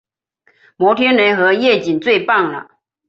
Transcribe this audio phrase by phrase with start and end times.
[0.77, 2.71] 摩天轮和夜景最棒了